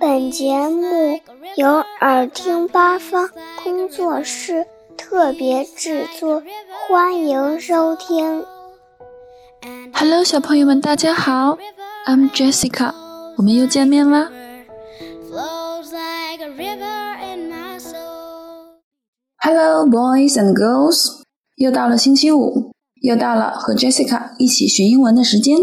[0.00, 1.20] 本节目
[1.56, 1.68] 由
[2.00, 3.30] 耳听八方
[3.62, 4.66] 工作室
[4.96, 6.42] 特别制作，
[6.88, 8.44] 欢迎收听。
[9.92, 11.58] Hello，小朋友们，大家好
[12.06, 12.92] ，I'm Jessica，
[13.36, 14.32] 我们又见面啦。
[19.40, 21.22] Hello, boys and girls，
[21.54, 22.72] 又到了星期五，
[23.02, 25.56] 又到了和 Jessica 一起学英文的时间。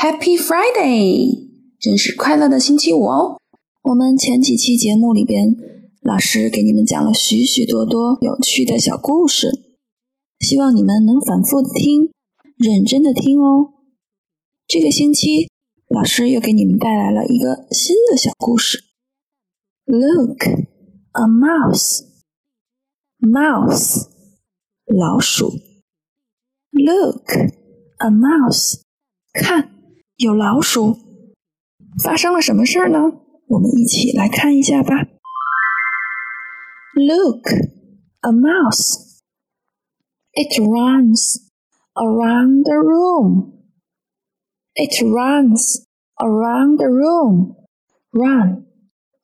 [0.00, 1.49] Happy Friday！
[1.80, 3.40] 真是快乐的星期五哦！
[3.84, 5.56] 我们前几期节目里边，
[6.02, 9.50] 老师给你们讲了许许多多有趣的小故事，
[10.40, 12.12] 希望你们能反复的听，
[12.58, 13.72] 认真的听哦。
[14.66, 15.48] 这个星期，
[15.88, 18.84] 老师又给你们带来了一个新的小故事。
[19.86, 20.44] Look,
[21.12, 22.04] a mouse.
[23.20, 24.06] Mouse，
[24.84, 25.54] 老鼠。
[26.72, 27.32] Look,
[27.96, 28.80] a mouse.
[29.32, 29.70] 看，
[30.16, 31.09] 有老鼠。
[32.02, 32.98] 发生了什么事儿呢？
[33.48, 35.06] 我们一起来看一下吧。
[36.94, 37.50] Look,
[38.20, 39.20] a mouse.
[40.32, 41.48] It runs
[41.94, 43.52] around the room.
[44.74, 45.84] It runs
[46.16, 47.56] around the room.
[48.12, 48.66] Run，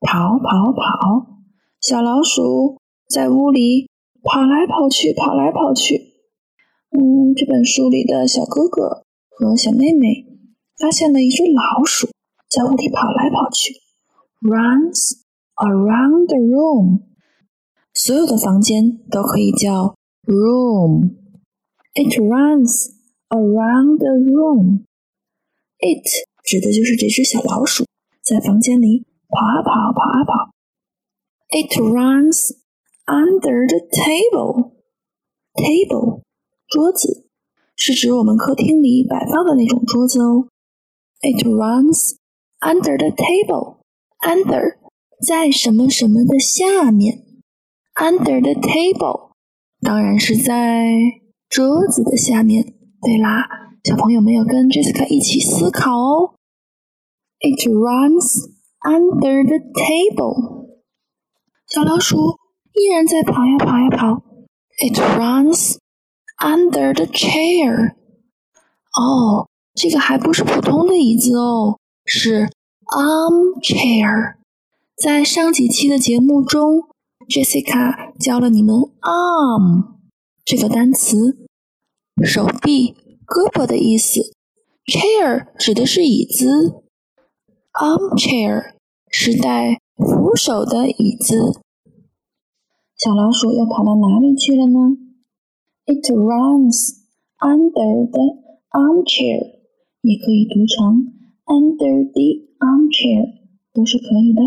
[0.00, 1.38] 跑跑跑。
[1.80, 3.88] 小老鼠在屋里
[4.22, 6.14] 跑来跑去，跑来跑去。
[6.90, 10.27] 嗯，这本书里的小哥哥和小妹妹
[10.78, 12.08] 发现了一只老鼠。
[12.48, 13.75] 在屋里跑来跑去
[14.41, 15.19] ，runs
[15.56, 17.02] around the room。
[17.92, 19.94] 所有的房间都可以叫
[20.25, 21.17] room。
[21.94, 22.92] It runs
[23.28, 24.84] around the room。
[25.78, 26.05] It
[26.44, 27.84] 指的就是这只小老鼠，
[28.22, 30.50] 在房间里跑啊跑，跑啊跑。
[31.48, 32.56] It runs
[33.06, 34.72] under the table。
[35.55, 36.22] Table
[36.69, 37.27] 桌子
[37.77, 40.48] 是指我们客厅里摆放的那种桌子哦。
[41.22, 42.17] It runs
[42.60, 43.80] Under the table,
[44.22, 44.78] under
[45.26, 47.24] 在什么什么的下面。
[47.94, 49.32] Under the table
[49.80, 50.89] 当然是在
[51.48, 52.74] 桌子的下面。
[53.00, 53.46] 对啦，
[53.84, 56.34] 小朋友们要跟 Jessica 一起思考哦。
[57.39, 58.48] It runs
[58.80, 60.66] under the table。
[61.68, 62.39] 小老鼠
[62.72, 64.22] 依然在跑呀跑呀跑。
[64.78, 65.77] It runs
[66.39, 67.95] under the chair。
[68.98, 71.78] 哦，这个还不是普通的椅子哦。
[72.06, 72.48] 是
[72.86, 74.36] armchair。
[74.96, 76.84] 在上几期的节目中
[77.28, 79.96] ，Jessica 教了你们 arm
[80.45, 81.48] 这个单词，
[82.24, 82.95] 手臂、
[83.27, 84.33] 胳膊的意思。
[84.86, 86.83] chair 指的是椅子
[87.72, 88.74] ，armchair
[89.11, 91.61] 是带扶手的椅子。
[92.96, 94.96] 小老鼠又跑到哪里去了呢
[95.84, 97.02] ？It runs
[97.40, 98.39] under the
[98.70, 99.58] armchair，
[100.02, 101.15] 也可以读成。
[101.45, 103.39] Under the armchair
[103.73, 104.42] 都是可以的。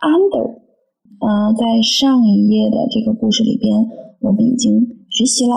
[0.00, 0.60] Under，
[1.20, 3.88] 呃，在上一页的这个故事里边，
[4.20, 5.54] 我们已经学习了。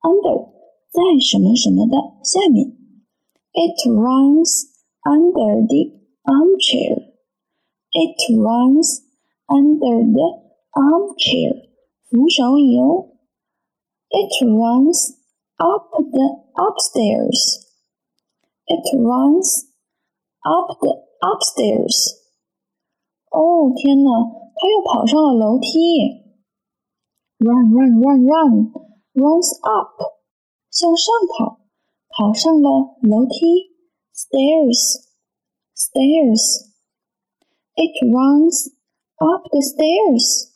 [0.00, 0.48] Under
[0.90, 2.76] 在什么什么的下面。
[3.52, 4.68] It runs
[5.02, 7.12] under the armchair.
[7.92, 9.00] It runs
[9.46, 10.42] under the
[10.72, 11.68] armchair.
[12.10, 13.08] 扶手椅哦。
[14.10, 15.16] It runs
[15.56, 17.66] up the upstairs.
[18.66, 19.70] It runs
[20.40, 22.22] up the upstairs.
[23.30, 24.10] 哦，天哪！
[24.58, 26.24] 它又跑上了楼梯。
[27.38, 28.72] Run, run, run, run,
[29.12, 30.00] runs up，
[30.70, 31.60] 向上跑，
[32.08, 33.76] 跑上了楼梯。
[34.14, 35.12] Stairs,
[35.74, 36.72] stairs.
[37.74, 38.72] It runs
[39.16, 40.54] up the stairs.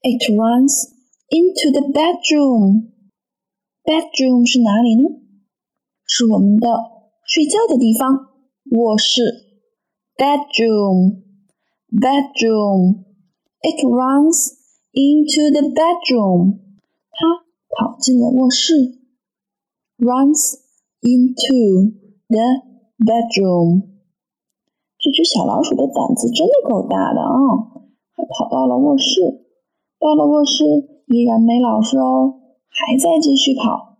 [0.00, 0.88] It runs
[1.28, 2.92] into the bedroom.
[3.84, 5.20] Bedroom 是哪里呢？
[6.06, 6.68] 是我们的
[7.27, 8.31] 睡觉的地方，
[8.71, 9.45] 卧室
[10.15, 13.03] ，bedroom，bedroom。
[13.59, 14.53] It runs
[14.93, 16.59] into the bedroom。
[17.11, 17.43] 它
[17.75, 19.01] 跑进了卧室
[19.97, 20.61] ，runs
[21.01, 21.91] into
[22.29, 22.61] the
[22.97, 23.83] bedroom。
[24.97, 27.27] 这只小老鼠的胆子真的够大的啊！
[28.15, 29.45] 还跑到了卧室，
[29.99, 30.63] 到了卧室
[31.07, 32.39] 依然没老实哦，
[32.69, 33.97] 还在继续跑。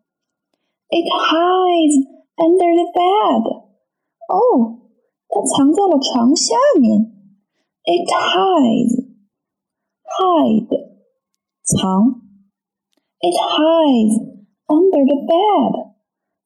[0.88, 2.17] It hides。
[2.37, 3.45] Under the bed，
[4.29, 4.79] 哦，
[5.29, 7.13] 它藏在了床下面。
[7.85, 8.09] It
[10.07, 10.71] hides，hide，
[11.63, 12.23] 藏。
[13.21, 14.17] It hides
[14.67, 15.93] under the bed，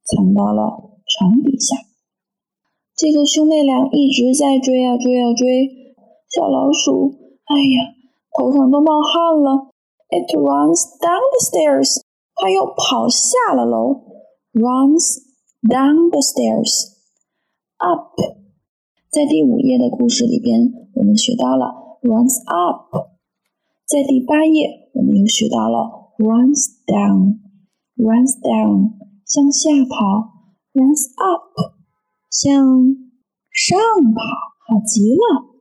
[0.05, 1.76] 藏到了床底下。
[2.97, 5.94] 这个兄妹俩一直在追啊追啊追，
[6.35, 7.14] 小老鼠，
[7.44, 7.94] 哎呀，
[8.37, 9.70] 头上都冒汗了。
[10.08, 12.03] It runs down the stairs，
[12.35, 14.03] 它又跑下了楼。
[14.53, 15.25] Runs。
[15.68, 16.98] down the stairs,
[17.78, 18.18] up，
[19.10, 23.12] 在第五页的故事里边，我们学到了 runs up。
[23.86, 28.94] 在第八页，我们又学到了 runs down，runs down
[29.25, 30.34] 向下跑
[30.74, 31.75] ，runs up
[32.31, 32.56] 向
[33.52, 33.78] 上
[34.14, 34.22] 跑，
[34.68, 35.52] 好极了。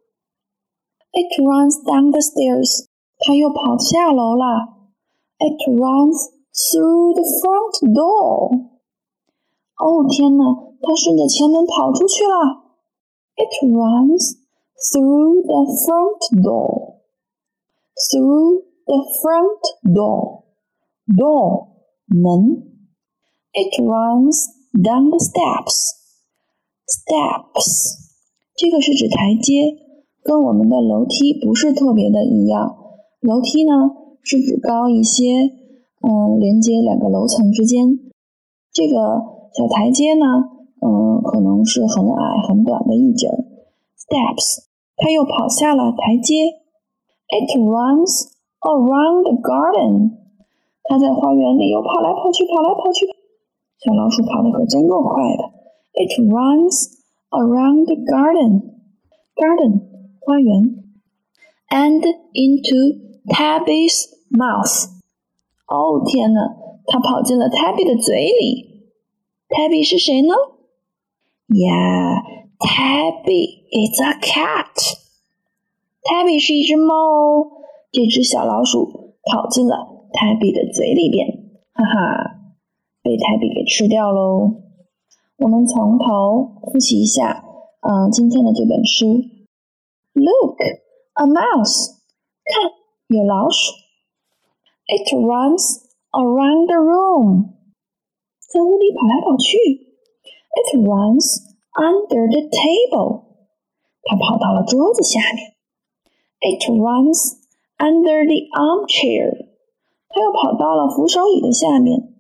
[1.12, 2.87] It runs down the stairs，
[3.19, 4.79] 它又跑下楼了。
[5.38, 8.69] It runs through the front door。
[9.81, 10.44] 哦天哪，
[10.82, 12.69] 它顺着前门跑出去了。
[13.37, 14.37] It runs
[14.93, 17.00] through the front door.
[18.11, 20.44] Through the front door.
[21.06, 21.69] Door
[22.06, 22.69] 门。
[23.53, 25.97] It runs down the steps.
[26.87, 28.11] Steps
[28.56, 29.79] 这个是指台阶，
[30.23, 32.77] 跟我们的楼梯不是特别的一样。
[33.21, 33.73] 楼梯呢
[34.23, 35.25] 是指高一些，
[36.03, 37.99] 嗯，连接两个楼层之间。
[38.73, 40.26] 这个小台阶呢。
[40.82, 43.44] 嗯，可能是很矮很短的一截儿。
[43.99, 44.64] Steps，
[44.97, 46.56] 它又跑下了台阶。
[47.29, 50.12] It runs around the garden，
[50.85, 53.06] 它在花园里又跑来跑去，跑来跑去。
[53.79, 55.53] 小老鼠跑的可真够快的。
[55.93, 56.96] It runs
[57.29, 59.82] around the garden，garden
[60.20, 60.76] 花园
[61.69, 62.96] ，and into
[63.26, 64.88] Tabby's mouth。
[65.67, 66.41] 哦天哪，
[66.87, 68.69] 它跑进了 Tabby 的嘴里。
[69.50, 70.33] Tabby 是谁呢？
[71.47, 72.24] Yeah,
[72.59, 74.75] Tabby is a cat.
[76.01, 77.51] Tabby 是一只猫哦。
[77.92, 81.27] 这只小老鼠跑进了 Tabby 的嘴里边，
[81.74, 82.36] 哈哈，
[83.01, 84.62] 被 Tabby 给吃掉喽。
[85.38, 87.44] 我们从头复习一下，
[87.81, 89.24] 嗯，今天的这本书。
[90.13, 90.57] Look,
[91.13, 91.95] a mouse.
[92.44, 92.71] 看，
[93.07, 93.74] 有老鼠。
[94.88, 97.53] It runs around the room.
[98.50, 99.57] 在屋里跑来跑去。
[100.56, 101.44] It runs
[101.74, 103.24] under the table.
[104.03, 105.56] 它跑到了桌子下面。
[106.39, 107.38] It runs
[107.77, 109.47] under the armchair.
[110.09, 112.13] 它又跑到了扶手椅的下面。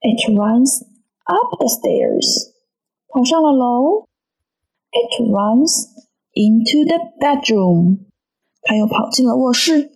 [0.00, 0.82] It runs
[1.24, 2.52] up the stairs.
[3.08, 4.06] 跑上了楼。
[4.92, 5.88] It runs
[6.34, 8.06] into the bedroom.
[8.62, 9.90] 它又跑进了卧室。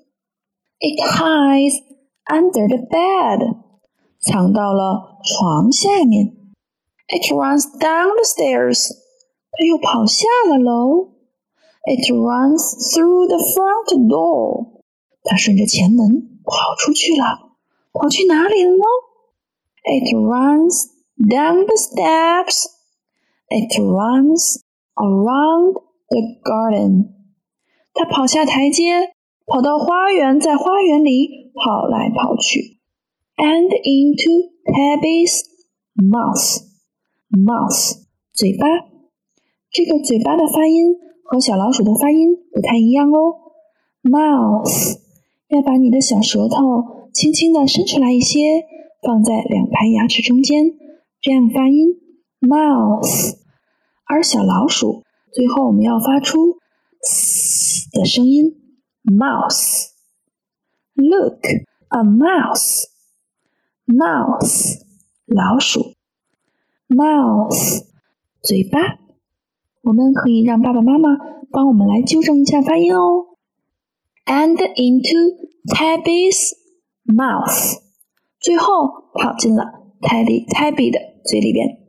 [0.81, 1.82] It hides
[2.26, 3.56] under the bed.
[4.19, 6.36] 藏到了床下面。
[7.07, 8.88] It runs down the stairs.
[9.51, 11.13] 它又跑下了楼。
[11.86, 14.81] It runs through the front door.
[15.24, 17.50] 它顺着前门跑出去了。
[17.94, 18.83] 跑去哪里了呢
[19.83, 20.86] ？It runs
[21.18, 22.66] down the steps.
[23.48, 24.62] It runs
[24.95, 25.74] around
[26.07, 27.13] the garden.
[27.94, 29.13] 它跑下台阶，
[29.48, 32.79] 跑到花园，在花园里跑来跑去。
[33.41, 35.47] And into Tabby's
[35.95, 36.68] mouth.
[37.31, 38.03] Mouth，
[38.33, 38.68] 嘴巴，
[39.71, 43.36] 这个嘴巴的发音和小老鼠的发音不太一样哦。
[44.03, 45.00] Mouth，
[45.47, 48.65] 要把你的小舌头轻轻的伸出来一些，
[49.01, 50.77] 放在两排牙齿中间，
[51.21, 51.97] 这样发音。
[52.42, 53.38] Mouth，
[54.06, 56.57] 而小老鼠最后我们要发出
[57.01, 58.57] 嘶的声音。
[59.06, 62.89] Mouse，Look，a mouse.
[63.89, 64.83] Mouse，
[65.25, 65.95] 老鼠。
[66.89, 67.86] Mouth，
[68.44, 69.00] 嘴巴，
[69.81, 71.18] 我们可以让爸爸妈妈
[71.50, 73.25] 帮我们来纠正一下发音哦。
[74.28, 75.33] And into
[75.73, 76.52] Tabby's
[77.04, 77.80] mouth，
[78.40, 79.64] 最后跑进了
[80.02, 81.80] Tabby Tabby 的嘴里边。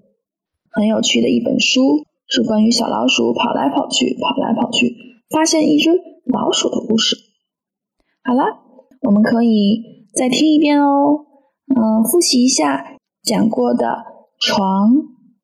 [0.70, 4.96] 很有趣的一本书，是关于小老鼠跑来跑去、跑来跑去，
[5.28, 5.90] 发现一只
[6.25, 7.14] 老鼠的故事。
[8.25, 8.62] 好了，
[9.02, 11.26] 我们可以再听一遍哦。
[11.76, 12.84] 嗯，复习一下
[13.22, 14.10] 讲过的。
[14.42, 14.90] 床、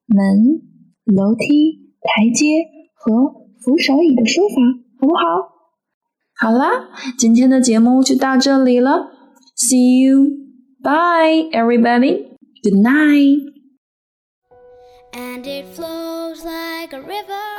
[0.06, 0.62] 门、
[1.04, 2.64] 楼梯、台阶
[2.94, 4.54] 和扶手椅的说法，
[4.98, 5.20] 好不好？
[6.38, 9.10] 好啦，今天的节目就到这里了。
[9.54, 10.30] See you,
[10.82, 12.28] bye, everybody.
[12.62, 13.52] Good night.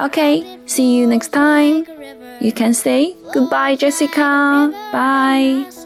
[0.01, 1.85] Okay, see you next time.
[2.41, 4.71] You can say goodbye, Jessica.
[4.91, 5.76] Bye.